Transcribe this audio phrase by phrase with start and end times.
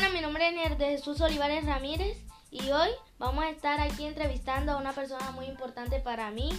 [0.00, 2.16] nombre es de Jesús Olivares Ramírez
[2.50, 6.50] y hoy vamos a estar aquí entrevistando a una persona muy importante para mí,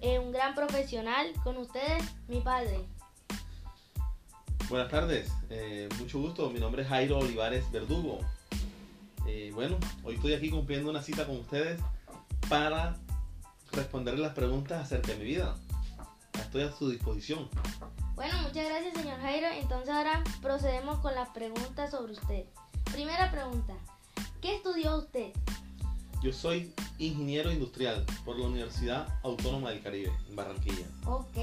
[0.00, 1.32] eh, un gran profesional.
[1.44, 2.86] Con ustedes, mi padre.
[4.68, 6.48] Buenas tardes, eh, mucho gusto.
[6.50, 8.20] Mi nombre es Jairo Olivares Verdugo.
[9.26, 11.80] Eh, bueno, hoy estoy aquí cumpliendo una cita con ustedes
[12.48, 12.96] para
[13.72, 15.56] responderles las preguntas acerca de mi vida.
[16.34, 17.50] Estoy a su disposición.
[18.14, 19.48] Bueno, muchas gracias, señor Jairo.
[19.48, 22.46] Entonces ahora procedemos con las preguntas sobre usted.
[22.98, 23.74] Primera pregunta,
[24.42, 25.30] ¿qué estudió usted?
[26.20, 30.84] Yo soy ingeniero industrial por la Universidad Autónoma del Caribe, en Barranquilla.
[31.04, 31.36] Ok.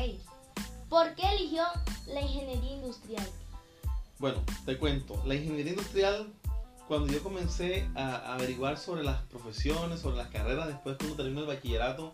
[0.89, 1.63] ¿Por qué eligió
[2.07, 3.25] la ingeniería industrial?
[4.19, 5.23] Bueno, te cuento.
[5.25, 6.27] La ingeniería industrial,
[6.89, 11.47] cuando yo comencé a averiguar sobre las profesiones, sobre las carreras, después cuando terminé el
[11.47, 12.13] bachillerato,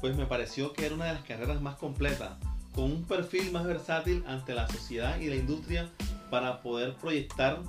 [0.00, 2.38] pues me pareció que era una de las carreras más completas
[2.74, 5.90] con un perfil más versátil ante la sociedad y la industria
[6.30, 7.60] para poder proyectar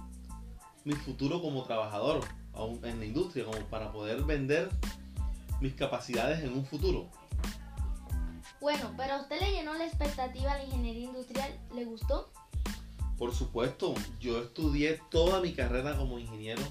[0.85, 2.21] mi futuro como trabajador
[2.83, 4.69] en la industria, como para poder vender
[5.61, 7.09] mis capacidades en un futuro.
[8.59, 12.31] Bueno, pero a usted le llenó la expectativa a la ingeniería industrial, ¿le gustó?
[13.17, 16.61] Por supuesto, yo estudié toda mi carrera como ingeniero.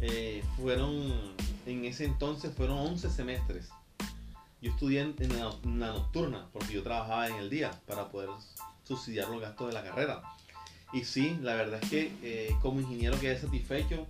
[0.00, 1.12] Eh, fueron,
[1.66, 3.70] en ese entonces, fueron 11 semestres
[4.64, 8.30] yo estudié en, la, nocturna porque yo trabajaba en el día para poder
[8.82, 10.22] subsidiar los gastos de la carrera.
[10.94, 14.06] Y sí, la verdad es que eh, como ingeniero quedé satisfecho,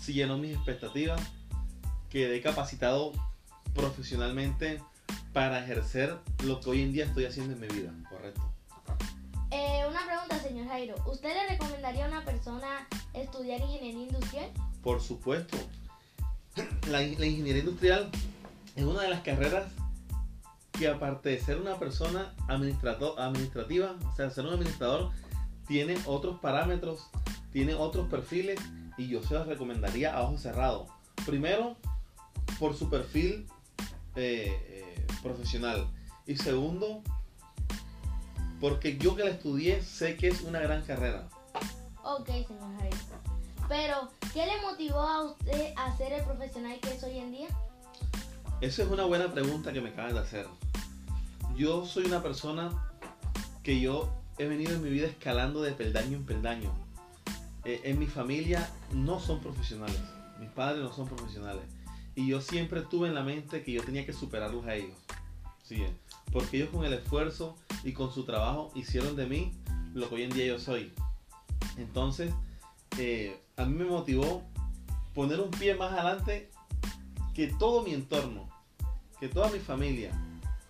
[0.00, 1.20] sí llenó mis expectativas,
[2.10, 3.12] quedé capacitado
[3.74, 4.80] profesionalmente
[5.32, 8.40] para ejercer lo que hoy en día estoy haciendo en mi vida, correcto.
[9.50, 10.94] Eh, una pregunta, señor Jairo.
[11.10, 14.50] ¿Usted le recomendaría a una persona estudiar ingeniería industrial?
[14.82, 15.56] Por supuesto.
[16.88, 18.10] La, la ingeniería industrial
[18.76, 19.72] es una de las carreras
[20.70, 25.10] que aparte de ser una persona administrativa, o sea, ser un administrador,
[25.68, 27.08] tiene otros parámetros,
[27.52, 28.58] tiene otros perfiles
[28.96, 30.86] y yo se los recomendaría a ojo cerrado.
[31.24, 31.76] Primero,
[32.58, 33.46] por su perfil
[34.16, 35.86] eh, eh, profesional.
[36.26, 37.02] Y segundo,
[38.60, 41.28] porque yo que la estudié sé que es una gran carrera.
[42.02, 42.94] Ok, señor Javier.
[43.68, 47.48] Pero, ¿qué le motivó a usted a ser el profesional que es hoy en día?
[48.60, 50.46] Esa es una buena pregunta que me acabas de hacer
[51.58, 52.70] yo soy una persona
[53.64, 56.72] que yo he venido en mi vida escalando de peldaño en peldaño.
[57.64, 60.00] Eh, en mi familia no son profesionales,
[60.38, 61.62] mis padres no son profesionales.
[62.14, 64.96] Y yo siempre tuve en la mente que yo tenía que superarlos a ellos.
[65.62, 65.84] ¿sí?
[66.32, 69.52] Porque ellos con el esfuerzo y con su trabajo hicieron de mí
[69.94, 70.92] lo que hoy en día yo soy.
[71.76, 72.32] Entonces,
[72.98, 74.42] eh, a mí me motivó
[75.14, 76.50] poner un pie más adelante
[77.34, 78.48] que todo mi entorno,
[79.20, 80.12] que toda mi familia,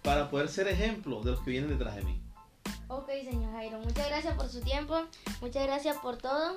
[0.03, 2.21] para poder ser ejemplo de los que vienen detrás de mí.
[2.89, 4.97] Ok, señor Jairo, muchas gracias por su tiempo,
[5.43, 6.57] muchas gracias por todo.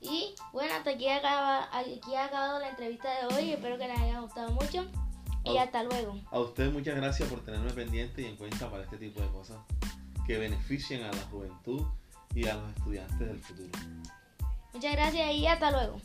[0.00, 3.98] Y bueno, hasta aquí, acaba, aquí ha acabado la entrevista de hoy, espero que les
[3.98, 4.84] haya gustado mucho.
[5.44, 6.18] Y hasta luego.
[6.30, 9.58] A usted muchas gracias por tenerme pendiente y en cuenta para este tipo de cosas
[10.26, 11.82] que beneficien a la juventud
[12.34, 13.70] y a los estudiantes del futuro.
[14.72, 16.00] Muchas gracias y hasta luego.